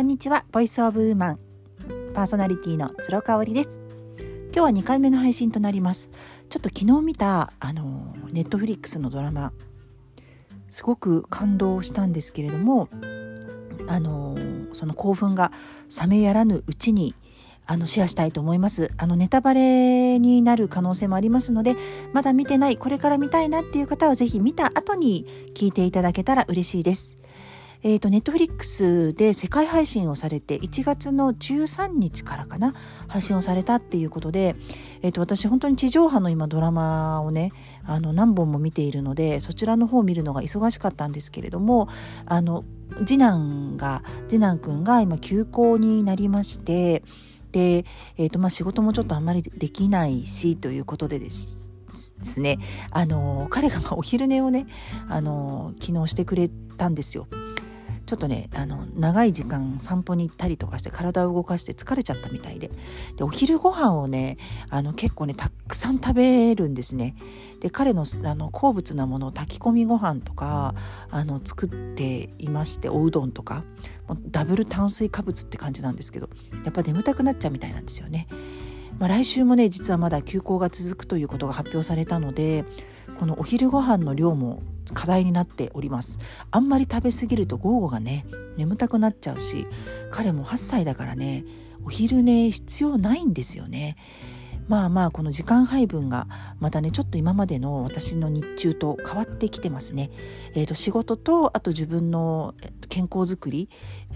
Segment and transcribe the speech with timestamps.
[0.00, 1.38] こんにちはボイスオブウーマン。
[2.14, 3.78] パーソナリティの鶴香織です。
[4.44, 6.08] 今日は2回目の配信となります。
[6.48, 9.52] ちょっと昨日見たあのネットフリックスのドラマ。
[10.70, 12.88] すごく感動したんですけれども
[13.88, 14.38] あの
[14.72, 15.52] その興奮が
[16.00, 17.14] 冷めやらぬうちに
[17.66, 18.92] あのシェアしたいと思います。
[18.96, 21.76] あのネタバレになる可能性もありますので
[22.14, 27.18] まだ見てないこれから見たいなっていう方は是非見た後に聞いていただけたら嬉しいです。
[27.82, 32.74] えっ、ー、と、ネットフリックスで世界配信をされて、1月の13日からかな、
[33.08, 34.54] 配信をされたっていうことで、
[35.02, 37.52] えっ、ー、と、私本当に地上波の今ドラマをね、
[37.84, 41.88] あの、何本も見ているので、そちらの方を見るのが忙しかったんですけれども、
[42.26, 42.64] あの、
[43.06, 47.02] 次男が、次男くんが今休校になりまして、
[47.52, 47.86] で、
[48.18, 51.70] えっ、ー、と、まあ、仕事もちょっとあんまりできないし、ということでです。
[52.18, 52.58] ですね、
[52.90, 54.66] あの彼がお昼寝をね、
[55.08, 57.26] あの昨日してくれたんですよ。
[58.10, 62.68] ちょっとねあの長い時間散歩に行ったりとかして体を動かして疲れちゃったみたいで
[63.16, 64.36] でお昼ご飯をね
[64.68, 67.14] あの結構ねたくさん食べるんですね
[67.60, 70.74] で彼のあの好物なものを炊き込みご飯とか
[71.12, 73.62] あの作っていましておうどんとか
[74.26, 76.30] ダブル炭水化物って感じなんですけど
[76.64, 78.26] やっぱ眠たくなっちゃうみたいなんですよね。
[78.98, 82.64] まあ、来週もね実はまだ休校が続くということが発表されたので
[83.20, 84.62] このお昼ご飯の量も
[84.94, 86.18] 課題になっております。
[86.50, 88.24] あんまり食べ過ぎると午後がね
[88.56, 89.66] 眠たくなっちゃうし
[90.10, 91.44] 彼も8歳だからね
[91.84, 93.98] お昼寝必要ないんですよね。
[94.70, 96.28] まあまあこの時間配分が
[96.60, 100.12] またねちょっと今までの私の日中と変わってきてますね。
[100.54, 102.54] えー、と仕事とあと自分の
[102.88, 103.68] 健康づくり、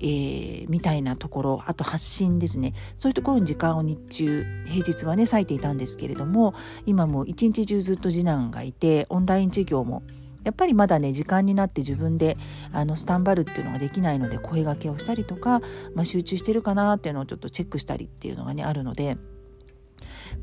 [0.00, 6.54] えー、みたいなところあと発信ですねそういうところに時間を日中平日はね割いていたんですけれども
[6.86, 10.02] 今も一日中ずっと次男がいてオンライン授業も
[10.44, 12.38] やっぱりまだね時間になって自分で
[12.72, 15.60] あのスタンバルっていうのができないので声がけをしたりとか、
[15.94, 19.18] まあ、集中してるかなっていうのをちょっとチェックしたりっていうのがねあるので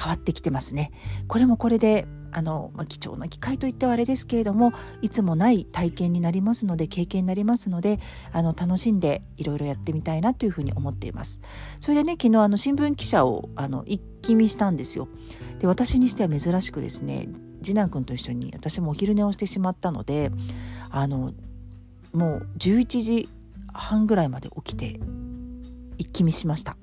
[0.00, 0.92] 変わってきてますね。
[1.28, 4.72] これもこれであの、まあ、貴重な機会といってはあれですけれども
[5.02, 8.00] いつもない体験になりますので経験になりますので
[8.32, 11.40] あの楽しんでいろいろやってみたいなというふうに思っています。
[11.80, 15.08] それでね昨日あの新聞記者をあの一気見したんですよ。
[15.60, 17.28] で私にしては珍しくですね
[17.62, 20.32] 次男君と一緒に私もお昼寝をしてしまったので
[20.90, 21.32] あの
[22.12, 23.28] もう11時
[23.72, 25.00] 半ぐらいまで起きて
[25.98, 26.76] 一気見しました。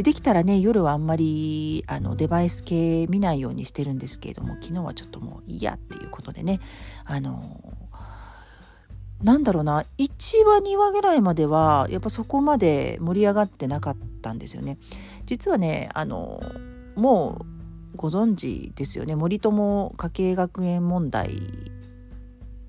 [0.00, 6.58] でできたらね夜はあんまりあのデバイス系見ないようにしてるんですけれども昨日はちょっともういいやっていうことでね
[7.04, 7.60] あの
[9.22, 14.78] なんだろうな1話2話ぐらいまではやっぱそこまで盛り上がってなかったんですよね。
[15.26, 16.40] 実はねあの
[16.96, 21.36] もうご存知ですよね森友家計学園問題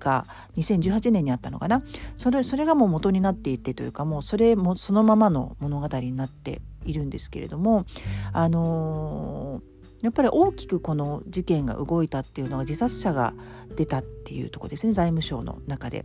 [0.00, 1.84] が2018年にあったのかな
[2.16, 7.86] それそれがもう元になっていてというかもうそれもそのままの物語になっているんですけれども
[8.32, 9.62] あの、
[10.02, 13.34] やっぱり大きくこの事件が動いたっていうのは自殺者が
[13.76, 16.04] 出たっていうとこですね財務省の中で。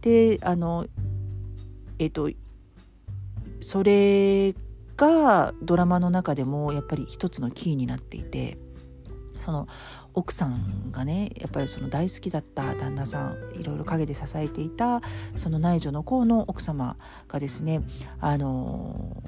[0.00, 0.86] であの
[1.98, 2.30] えっ、と
[3.60, 4.54] それ
[4.96, 8.58] がドラマの中でもやっぱり一つのキーになっていて
[9.38, 9.68] その
[10.14, 15.02] 奥さんがねやっぱりその大好きだった旦那さんいろいろ陰で支えていた
[15.36, 16.96] その内助の子の奥様
[17.28, 17.82] がですね
[18.18, 19.22] あの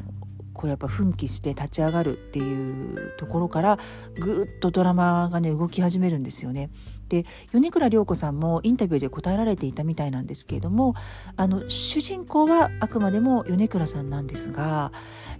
[0.58, 3.78] こうやっぱ奮起して立ち上がるっていうところから
[4.18, 6.68] ぐっとドラマがね動き始めるんですよね。
[7.08, 10.94] で米倉涼子さんもインタビューで答えられていたみたいなんですけれども
[11.36, 14.92] あの主人公はあくまでも米倉さんなんですが、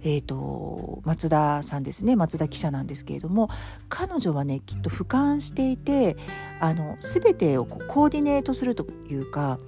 [0.03, 2.15] えーと、松田さんですね。
[2.15, 3.49] 松田記者なんですけれども
[3.87, 6.17] 彼女はねきっと俯瞰していて
[6.59, 9.59] あの全てをこうコーディネートするというか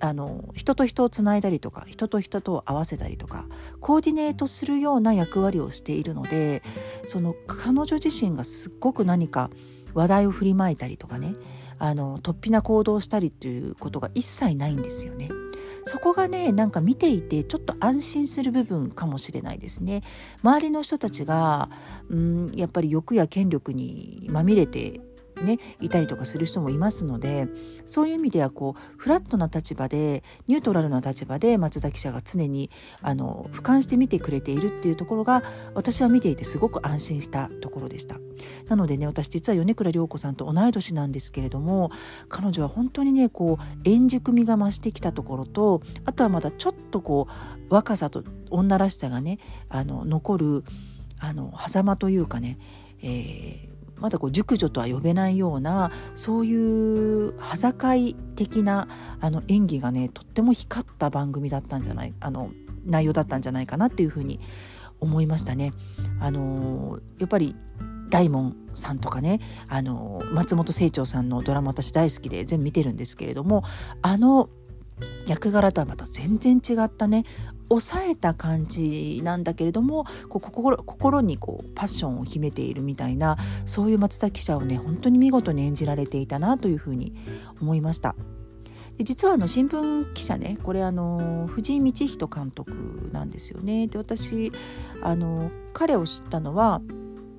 [0.00, 3.46] あの人と人をつないだりとか人と人と合わせたりとか
[3.80, 6.62] コーディネートするような役割をしているので
[7.04, 9.50] その彼女自身がすっごく何か
[9.98, 11.34] 話題を振りまいたりとかね
[11.80, 15.28] あの突飛な行動をしたりっていうことが一切ないんですよね。
[15.84, 20.02] そこがねなんか見ていてちょっと安心する部分かもしれないですね。
[20.42, 21.68] 周りの人たちが
[22.10, 25.00] うんやっぱり欲や権力にまみれて
[25.44, 27.48] ねいたりとかする人もいますので
[27.84, 32.70] そういう意味ではこうフラットな立場でニュートラルな立場で松田記者が常に
[33.02, 35.42] あの俯瞰して見てくれているっていうところが
[35.74, 38.16] 私は見ていてすごく安心したところでした。
[38.68, 41.90] なのでね私実は米倉涼子さんと同い年なんですけれども
[42.28, 49.38] 彼女は本当にねこう円熟味が増してきたところとあとはまだちょっとこう若さと女らしさがね
[49.68, 50.64] あの残る
[51.18, 52.58] あの狭間というかね、
[53.02, 53.67] えー
[54.00, 56.54] まだこう熟女とは呼べないようなそうい
[57.28, 58.88] う裸い的な
[59.20, 62.50] あの演技がねとっても光った番組だったんじゃないあの
[62.84, 64.40] 内容だったんじゃないかなっていうふうに
[65.00, 65.72] 思いましたね。
[66.20, 67.54] あのやっぱり
[68.10, 73.64] 大門さんとかねあの松本清張さんのドラマ私大好きで全部見てるんですけれども
[74.02, 74.48] あの
[75.26, 77.24] 役柄とはまた全然違ったね
[77.68, 83.36] 抑えた感じなんだけれどもこう心心にこうパッションを秘めているみたいな
[83.66, 87.14] そういう松田記者をね本当に見事に演じられていたなというふうに
[87.60, 88.14] 思いました。
[89.00, 92.72] 実はあの新聞記者ねこれあの藤井道人監督
[93.12, 93.86] なんですよね。
[93.86, 94.50] で私
[95.02, 96.80] あの彼を知ったのは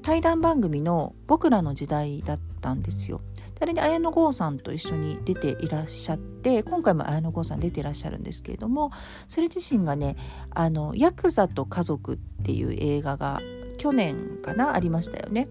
[0.01, 3.19] 対談番組の「僕らの時代」だったんですよ。
[3.61, 8.91] あれに綾野剛さんと一緒に出ていらっしゃって今回も綾野剛さん出ていらっしゃるんですけれども
[9.27, 10.15] それ自身がね
[10.51, 13.41] 「あのヤクザと家族」っていう映画が
[13.77, 15.47] 去年かなありましたよね。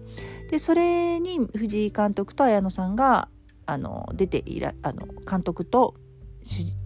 [0.49, 3.29] でそれに藤井監督と綾野さんが
[3.65, 5.95] あの出ていらあの監督と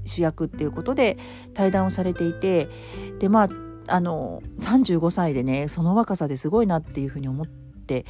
[0.05, 1.17] 主役っていうことで
[1.53, 2.67] 対談をされていて
[3.19, 3.49] でまあ
[3.87, 8.05] あの35歳でねその若さですごいなっていうふうに思って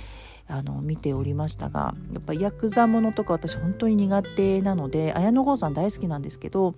[0.48, 6.76] あの見ておりましたがやっぱヤクザものとか私本当に苦手なので綾野剛さん大好きなんですけど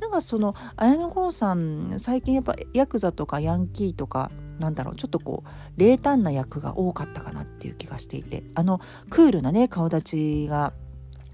[0.00, 10.02] なんかその綾野剛さん最近やっぱヤクザとかヤンキーとかなんだろうちょっとこう冷淡な役が多かったかなっていう気がしていてあのクールなね顔立
[10.44, 10.72] ちが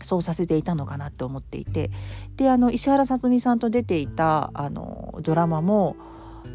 [0.02, 1.90] そうさせていたのかなと思っていて
[2.36, 5.96] であの石原さとみさんと出ていたあのドラマも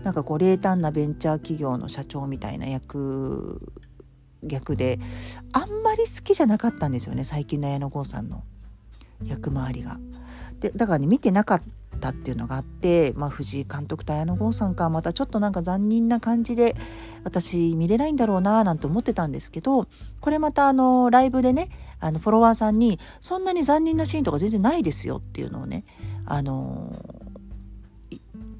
[0.03, 3.74] なんかこう冷淡なベンチャー企業の社長みたいな役
[4.43, 4.99] 逆で
[5.53, 8.43] あんまり好きじゃなかったんですよね最近の綾野剛さんの
[9.25, 9.99] 役回りが。
[10.59, 11.61] でだからね見てなかっ
[11.99, 16.75] たっていうのがあって、まあ、藤井監督と綾野剛さんかまたちょっとなんか残忍な感じで
[17.23, 19.88] 私見れないんだろうななんて思ってたんですけど
[20.19, 25.83] これまたあのライブでねあのフォロワーさんにそんなに残忍なシーンとか全然ないですよっていうのをね
[26.25, 27.20] あの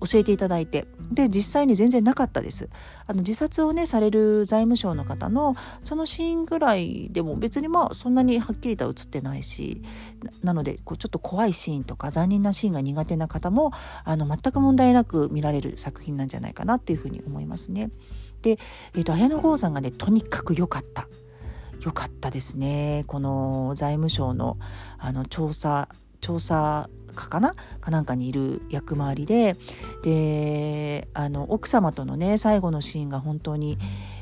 [0.02, 2.70] 教えていただいてで実際に全然なかったです
[3.08, 9.82] あの自殺をねされる財務省の方のそのシーンぐらいでも別にまあそんなにはっきりとは映ってないし
[10.44, 13.72] なのでこうちょっと怖いシーンとか残忍なシーンが苦手な方も
[14.04, 17.90] あの全く問題なく見られる作品なんじゃないかなっていうふうに思いますね。
[18.42, 18.58] で、
[18.96, 21.08] えーと、綾野剛さんがねとにかく良かった。
[21.84, 23.06] 良かったですね。
[23.08, 24.58] この財務省の
[25.00, 25.90] あの調査
[26.22, 27.56] 調査かかな？
[27.80, 29.56] かなんかにいる役回りで
[30.04, 33.78] であの奥様とのね最後のシーンが本当に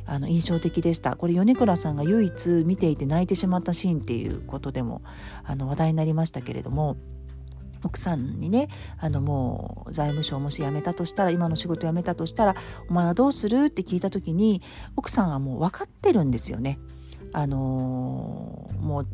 [0.05, 1.15] あの印象的でした。
[1.15, 5.01] これ米倉さんが唯一見ていて泣いてしまったシーンっていうことでも
[5.43, 6.97] あの話題になりましたけれども
[7.83, 12.55] 奥さんにねあのもう財務省もし辞めたとしたら今の仕事辞めたとしたら
[12.89, 13.65] お前はどうする？
[13.65, 14.61] って聞いた時に
[14.97, 16.79] 奥さんはもう分かってるんですよね。
[17.31, 19.07] あのー、もう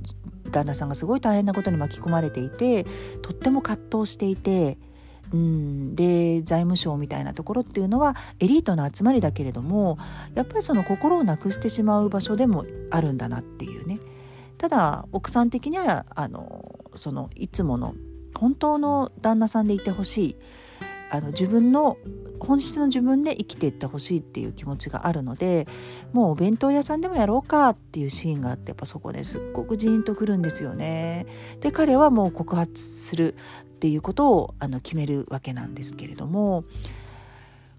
[0.56, 2.86] 旦那さんがすごい大変なことに巻き込まれていて
[3.22, 4.78] とっても葛藤していて。
[5.34, 9.98] うん、で財務省みたいなところっていうのはエリートの集まりだけれども
[10.36, 14.00] やっぱりその心をなくしてしまう場所でもあるんだなっていうね
[14.60, 17.96] ただ奥さん的にはあのそのいつもの
[18.36, 20.38] 本当の旦那さんでいてほしい
[21.10, 21.98] あの自分の
[22.40, 25.68] 本質の自分で生きていってほしいっていう気持ちがあるので
[26.14, 31.26] もうお弁当屋さんでもやろうかっていうシーンがあってやっぱそこですっごくジーンとくるんですよね。
[31.62, 36.66] で彼はもう告発するっていうことをあの決めるわけなんですけれども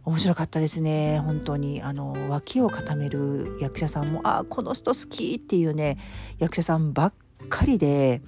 [0.05, 5.99] 面白かったですね本当にあの脇を固める役者さんもあこの人好きっていうね
[6.39, 7.15] 役者さんばっ
[7.49, 8.23] かりで。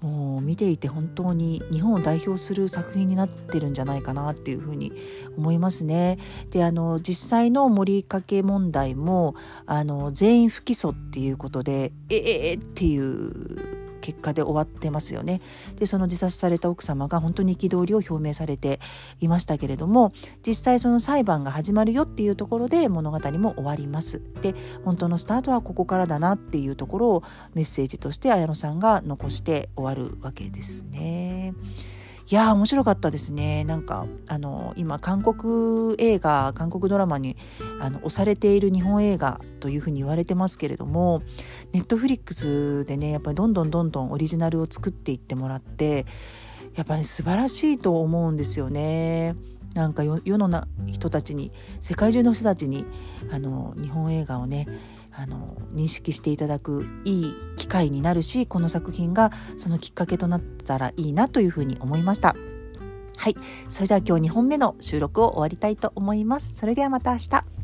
[0.00, 4.92] もう見ていて本当に日本を代表する作品になってるんじゃないかなっていうふうに
[5.36, 6.18] 思いますね。
[6.50, 9.34] であの実際の盛りかけ問題も
[9.66, 13.77] あの全員不起訴っていうことでええー、っていう
[14.08, 15.42] 結果で終わってますよね。
[15.76, 18.80] でその自殺された奥様が本当に憤りを表明されて
[19.20, 20.12] いましたけれども
[20.46, 24.22] 実際その裁判が始まるよっていうところで物語も終わります。
[24.40, 27.22] で本当のスタートはここからだなっていうところを
[27.52, 31.52] メッセージとして綾野さんが残して終わるわけですね。
[32.30, 37.38] いやー面白かったですねなんかあの今韓国映画韓国ドラマに
[37.80, 41.22] あの押されている日本映画というふうに言われてますけれども
[41.72, 46.04] ネットフリックスでねやっぱりどんどんどんどんオリジナルを作っていってもらって
[46.76, 49.34] やっぱり、ね、素晴らしいと思うんですよね。
[49.74, 52.86] なんか世のな人たちに世界中の人たちに
[53.30, 54.66] あの日本映画をね
[55.12, 62.34] あの認識していただくいい機会になるしこの作品がそのきっかけとなったらいいなというふうに思いました。
[63.16, 63.36] はい。
[63.68, 66.54] それでは今日2本目の収録を終わりたいと思います。
[66.54, 67.57] それではまた明日。